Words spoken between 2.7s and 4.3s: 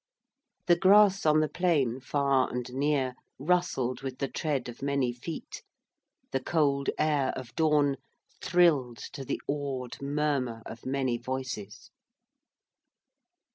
near rustled with the